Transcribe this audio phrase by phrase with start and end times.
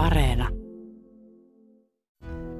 [0.00, 0.48] Areena.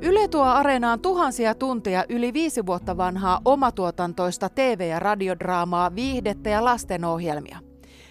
[0.02, 6.64] Yle tuo areenaan tuhansia tunteja yli viisi vuotta vanhaa omatuotantoista TV- ja radiodraamaa, viihdettä ja
[6.64, 7.58] lastenohjelmia.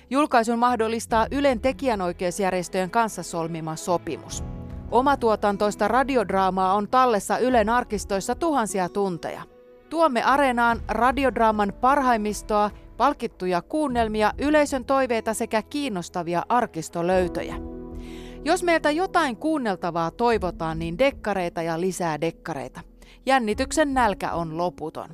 [0.09, 4.43] Julkaisun mahdollistaa Ylen tekijänoikeusjärjestöjen kanssa solmima sopimus.
[4.91, 9.41] Omatuotantoista radiodraamaa on tallessa Ylen arkistoissa tuhansia tunteja.
[9.89, 17.78] Tuomme areenaan radiodraaman parhaimmistoa, palkittuja kuunnelmia, yleisön toiveita sekä kiinnostavia arkistolöytöjä.
[18.43, 22.81] Jos meiltä jotain kuunneltavaa toivotaan, niin dekkareita ja lisää dekkareita.
[23.25, 25.09] Jännityksen nälkä on loputon.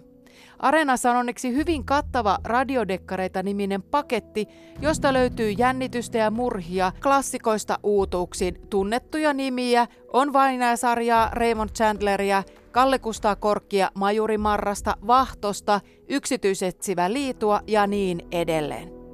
[0.60, 4.48] Areenassa on onneksi hyvin kattava radiodekkareita-niminen paketti,
[4.82, 13.36] josta löytyy jännitystä ja murhia, klassikoista uutuuksiin, tunnettuja nimiä, on vainajasarjaa, Raymond Chandleria, Kalle Kustaa
[13.36, 19.05] Korkkia, Majuri Marrasta, Vahtosta, yksityisetsivä liitua ja niin edelleen.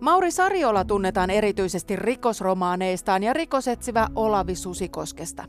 [0.00, 5.44] Mauri Sariola tunnetaan erityisesti rikosromaaneistaan ja rikosetsivä Olavi Susikoskesta.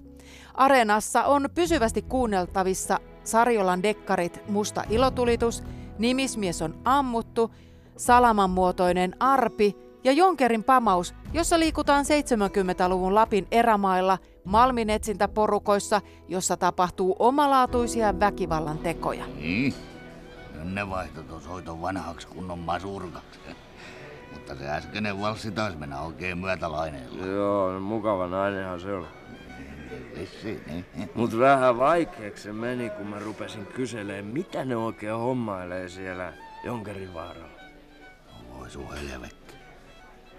[0.54, 5.64] Areenassa on pysyvästi kuunneltavissa Sariolan dekkarit Musta ilotulitus,
[6.00, 7.52] Nimismies on ammuttu,
[7.98, 18.20] Salaman muotoinen arpi ja Jonkerin pamaus, jossa liikutaan 70-luvun Lapin erämailla malminetsintäporukoissa, jossa tapahtuu omalaatuisia
[18.20, 19.26] väkivallan tekoja.
[19.28, 19.74] Niin.
[20.64, 23.40] Ne vaihtoi tuon soiton vanhaksi kunnon masurkaksi.
[24.34, 27.26] Mutta se äskeinen valssi taisi mennä oikein myötälaineella.
[27.26, 29.08] Joo, no mukava nainenhan se on.
[30.20, 30.86] Vissi, niin.
[31.16, 37.14] Mut vähän vaikeaksi se meni, kun mä rupesin kyseleen, mitä ne oikein hommailee siellä Jonkerin
[37.14, 37.60] vaaralla.
[38.54, 39.54] Voi sun helvetti.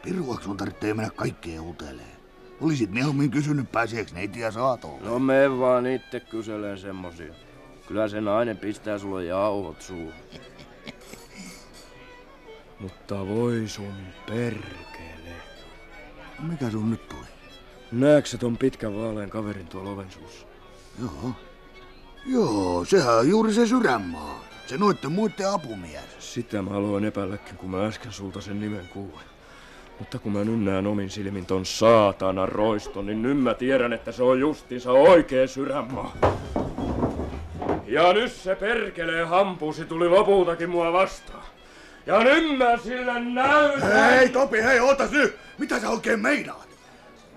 [0.03, 2.21] Piruaks sun tarvitsee mennä kaikkeen uteleen.
[2.61, 5.01] Olisit mieluummin kysynyt pääseeks neitiä saatolle.
[5.09, 7.35] No me vaan itse kyseleen semmosia.
[7.89, 10.13] Kyllä se nainen pistää sulle jauhot suuhun.
[12.81, 13.95] Mutta voi sun
[14.27, 15.35] perkele.
[16.39, 17.21] Mikä sun nyt tuli?
[17.93, 20.47] Näetkö ton pitkän vaalean kaverin tuolla oven suussa?
[21.01, 21.33] Joo.
[22.27, 24.45] Joo, sehän on juuri se sydänmaa.
[24.67, 26.05] Se noitten muiden apumies.
[26.19, 29.31] Sitä mä aloin epäilläkin, kun mä äsken sulta sen nimen kuulin.
[29.99, 34.13] Mutta kun mä nyt näen omin silmin ton saatana roiston, niin nyt mä tiedän, että
[34.13, 36.17] se on justiinsa oikea sydänmaa.
[37.87, 41.40] Ja nyt se perkelee hampusi tuli lopultakin mua vastaan.
[42.07, 43.93] Ja nyt mä sille näytän!
[44.11, 45.37] Hei Topi, hei, ootas nyt!
[45.59, 46.69] Mitä sä oikein meinaat?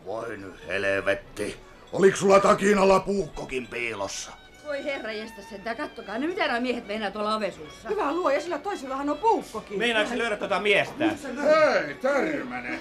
[0.06, 1.60] Voi nyt helvetti.
[1.94, 4.32] Oliks sulla takin alla puukkokin piilossa?
[4.66, 6.18] Voi herra jästä sentään, kattokaa.
[6.18, 7.90] No mitä nämä miehet meinaa tuolla ovesuussa?
[7.90, 9.78] Hyvä luo, ja sillä toisellahan on puukkokin.
[9.80, 11.06] Meinaatko löydä tota miestä?
[11.44, 12.80] Hei, Törmänen!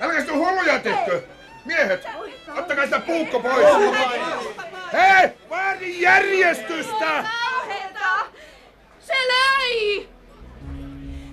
[0.00, 1.22] Älkää sitä hulluja tehkö!
[1.64, 2.06] Miehet,
[2.58, 3.66] ottakaa sitä puukko pois!
[4.92, 7.24] Hei, vaadin järjestystä!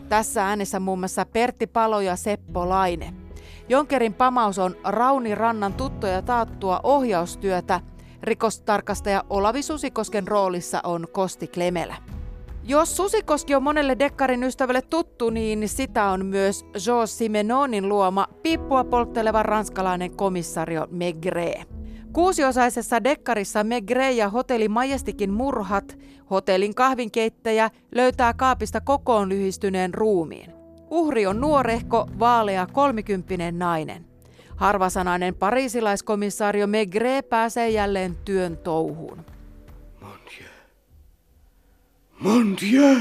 [0.09, 3.13] Tässä äänessä muun muassa Pertti Palo ja Seppo Laine.
[3.69, 7.79] Jonkerin pamaus on Rauni Rannan tuttua ja taattua ohjaustyötä.
[8.23, 11.95] Rikostarkastaja Olavi Susikosken roolissa on Kosti Klemelä.
[12.63, 18.83] Jos Susikoski on monelle dekkarin ystävälle tuttu, niin sitä on myös Jo Simenonin luoma piippua
[18.83, 21.65] poltteleva ranskalainen komissario Megre.
[22.13, 25.97] Kuusiosaisessa dekkarissa Megre ja hotelli Majestikin murhat,
[26.29, 30.53] hotellin kahvinkeittäjä löytää kaapista kokoon lyhistyneen ruumiin.
[30.89, 34.05] Uhri on nuorehko, vaalea, kolmikymppinen nainen.
[34.55, 39.25] Harvasanainen pariisilaiskomissario Megre pääsee jälleen työn touhuun.
[40.01, 40.49] Mon Dieu.
[42.19, 42.97] Mon Dieu!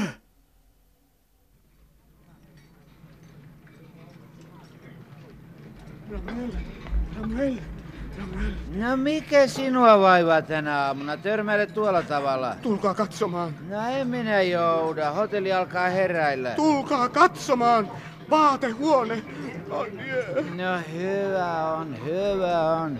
[8.75, 11.17] No mikä sinua vaivaa tänä aamuna?
[11.17, 12.55] Törmäile tuolla tavalla.
[12.61, 13.55] Tulkaa katsomaan.
[13.69, 15.11] No en minä jouda.
[15.11, 16.49] Hotelli alkaa heräillä.
[16.55, 17.91] Tulkaa katsomaan.
[18.29, 19.23] Vaatehuone.
[19.69, 20.45] Oh, yeah.
[20.55, 22.99] No hyvä on, hyvä on.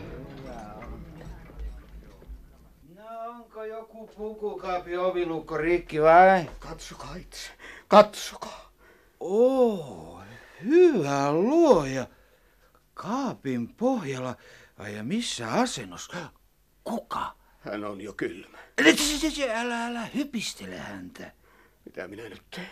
[2.95, 6.49] No onko joku pukukaapi ovilukko rikki vai?
[6.59, 7.51] Katsokaa itse.
[7.87, 8.69] Katsokaa.
[9.19, 10.21] Oo,
[10.65, 12.07] hyvä luoja.
[13.01, 14.35] Kaapin pohjalla.
[14.77, 16.17] Ai ja missä asennossa?
[16.83, 17.35] Kuka?
[17.59, 18.57] Hän on jo kylmä.
[19.55, 21.31] Älä, älä hypistele häntä.
[21.85, 22.67] Mitä minä nyt teen?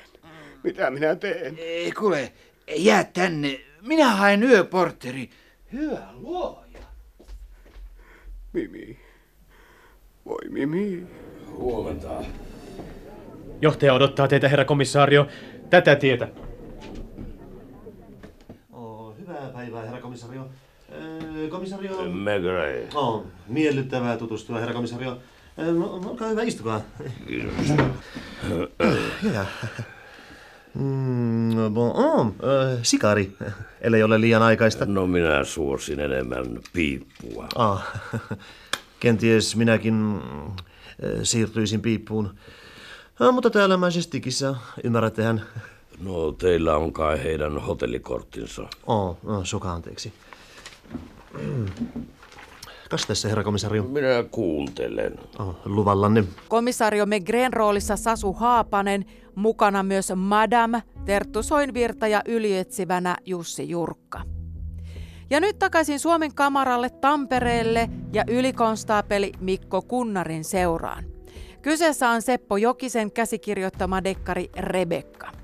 [0.64, 1.56] Mitä minä teen?
[1.58, 2.34] Ei, kuule,
[2.78, 3.60] jää tänne.
[3.82, 5.30] Minä haen yöportteri.
[5.74, 6.80] Hyvä luoja.
[8.54, 9.00] Mimi.
[10.26, 11.08] Voi Mimi.
[11.52, 12.24] Huomenta.
[13.62, 15.28] Johtaja odottaa teitä, herra komissaario.
[15.70, 16.28] Tätä tietä.
[18.72, 20.50] Oh, hyvää päivää, herra komisario.
[20.92, 22.12] Öö, komisario...
[22.12, 22.88] Megre.
[22.96, 25.18] Oh, miellyttävää tutustua, herra komisario.
[25.60, 26.82] Öö, no, olkaa hyvä, istukaa.
[27.28, 27.54] Kiitos.
[29.24, 29.46] Hyvä.
[30.74, 33.38] Mm, bon, oh, äh, sikari,
[33.82, 34.86] ellei ole liian aikaista.
[34.86, 37.48] No minä suosin enemmän piippua.
[37.56, 37.88] Ah,
[39.00, 40.20] kenties minäkin
[41.04, 42.36] äh, siirtyisin piippuun.
[43.20, 45.42] Ah, mutta täällä mä siis tikissä, ymmärrättehän.
[46.00, 48.68] No teillä on kai heidän hotellikorttinsa.
[48.88, 50.14] Oh, oh suka anteeksi.
[52.90, 53.84] Kas tässä, herra komisario?
[53.84, 55.20] Minä kuuntelen.
[55.40, 56.24] Oh, luvallanne.
[56.48, 59.06] Komisario Megren roolissa Sasu Haapanen,
[59.36, 64.22] mukana myös Madame, Terttu Soinvirta ja ylietsivänä Jussi Jurkka.
[65.30, 71.04] Ja nyt takaisin Suomen kamaralle Tampereelle ja ylikonstaapeli Mikko Kunnarin seuraan.
[71.62, 75.37] Kyseessä on Seppo Jokisen käsikirjoittama dekkari Rebekka.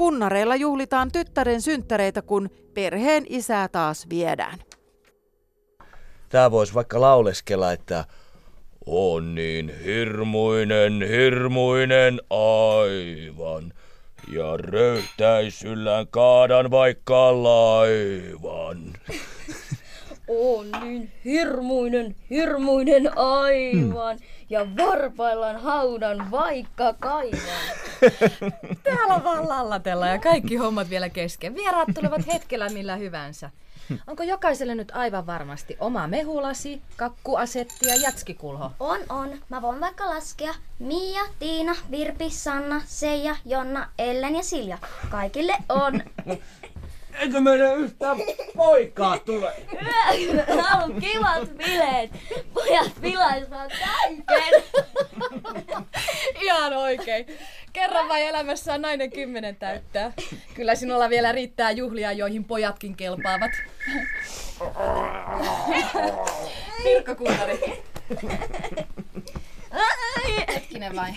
[0.00, 4.58] Kunnareilla juhlitaan tyttären synttäreitä, kun perheen isää taas viedään.
[6.28, 8.04] Tää voisi vaikka lauleskella, että
[8.86, 13.72] on niin hirmuinen, hirmuinen aivan.
[14.32, 18.78] Ja röyhtäisyllään kaadan vaikka laivan.
[20.38, 24.18] On niin hirmuinen, hirmuinen aivan.
[24.50, 27.76] Ja varpaillaan haudan vaikka kaivan.
[28.82, 31.54] Täällä vaan lallatella ja kaikki hommat vielä kesken.
[31.54, 33.50] Vieraat tulevat hetkellä millä hyvänsä.
[34.06, 38.70] Onko jokaiselle nyt aivan varmasti oma mehulasi, kakkuasetti ja jatskikulho?
[38.80, 39.38] On, on.
[39.48, 44.78] Mä voin vaikka laskea Mia, Tiina, Virpi, Sanna, Seija, Jonna, Ellen ja Silja.
[45.10, 46.02] Kaikille on.
[47.18, 48.16] Eikö meidän yhtään
[48.56, 49.52] poikaa tule?
[50.18, 52.10] Hyvä, on kivat bileet.
[52.54, 53.72] Pojat pilaisivat
[54.26, 54.62] kaiken.
[56.40, 57.26] Ihan oikein.
[57.72, 60.12] Kerran vai elämässä on nainen kymmenen täyttää.
[60.54, 63.50] Kyllä sinulla vielä riittää juhlia, joihin pojatkin kelpaavat.
[66.82, 67.82] Pirkko Kuntari.
[70.54, 71.10] Hetkinen vai?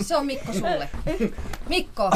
[0.00, 0.88] Se on Mikko sulle.
[1.68, 2.10] Mikko!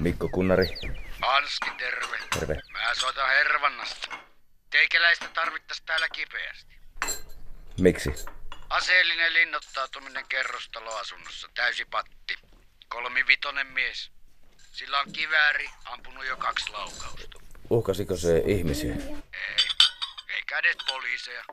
[0.00, 0.66] Mikko Kunnari.
[1.22, 2.18] Anski, terve.
[2.38, 2.60] Terve.
[2.72, 4.08] Mä soitan Hervannasta.
[4.70, 6.74] Teikäläistä tarvittais täällä kipeästi.
[7.80, 8.10] Miksi?
[8.70, 12.34] Aseellinen linnoittautuminen kerrostaloasunnossa, täysi patti.
[12.88, 14.10] Kolmivitonen mies.
[14.72, 17.38] Sillä on kivääri, ampunut jo kaksi laukausta.
[17.70, 18.94] Uhkasiko se ihmisiä?
[18.94, 19.66] Ei,
[20.34, 21.44] eikä edes poliiseja.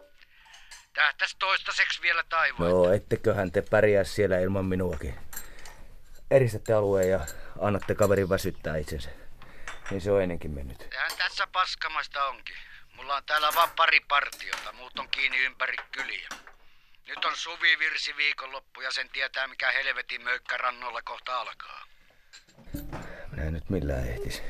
[0.93, 2.71] Tähtäs toistaiseksi vielä taivaan.
[2.71, 5.26] No, etteköhän te pärjää siellä ilman minuakin.
[6.31, 7.19] Eristätte alueen ja
[7.59, 9.09] annatte kaverin väsyttää itsensä.
[9.91, 10.77] Niin se on ennenkin mennyt.
[10.89, 12.55] Tähän tässä paskamasta onkin.
[12.95, 16.29] Mulla on täällä vaan pari partiota, muut on kiinni ympäri kyliä.
[17.07, 21.83] Nyt on suvivirsi viikonloppu ja sen tietää mikä helvetin möykkä rannolla kohta alkaa.
[23.31, 24.41] Minä en nyt millään ehtis.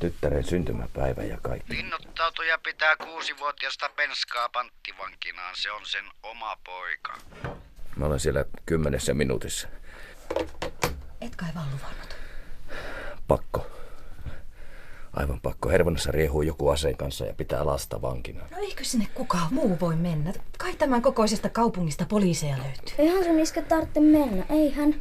[0.00, 1.72] Tyttären syntymäpäivä ja kaikki.
[1.76, 7.18] Linnoittautuja pitää kuusivuotiasta penskaa panttivankinaan, se on sen oma poika.
[7.96, 9.68] Mä olen siellä kymmenessä minuutissa.
[11.36, 12.16] Et kai vaan luvannut.
[13.28, 13.66] Pakko.
[15.12, 15.68] Aivan pakko.
[15.68, 18.40] Hervonnassa riehuu joku aseen kanssa ja pitää lasta vankina.
[18.50, 20.32] No eikö sinne kukaan muu voi mennä?
[20.58, 22.94] Kai tämän kokoisesta kaupungista poliiseja löytyy.
[22.98, 24.94] Eihän sun iskä tarvitse mennä, eihän.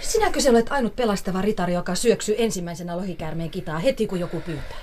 [0.00, 4.78] Sinäkö se olet ainut pelastava ritari, joka syöksyy ensimmäisenä lohikäärmeen kitaa heti kun joku pyytää?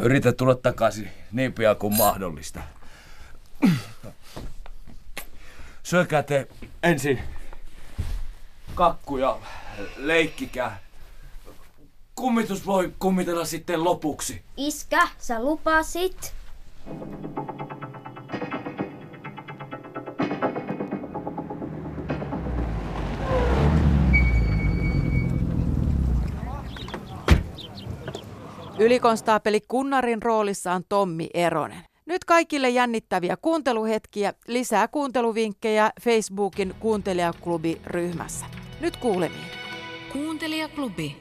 [0.00, 2.60] Yritä tulla takaisin niin pian kuin mahdollista.
[5.82, 6.48] Syökää te
[6.82, 7.20] ensin
[8.74, 9.38] kakkuja,
[9.96, 10.78] leikkikää.
[12.14, 14.42] Kummitus voi kummitella sitten lopuksi.
[14.56, 16.34] Iskä, sä lupasit.
[28.78, 31.82] Ylikonstaapeli Kunnarin roolissa on Tommi Eronen.
[32.06, 38.46] Nyt kaikille jännittäviä kuunteluhetkiä, lisää kuunteluvinkkejä Facebookin kuuntelijaklubi-ryhmässä.
[38.80, 39.63] Nyt kuulemiin.
[40.14, 41.16] Kuuntelijaklubi.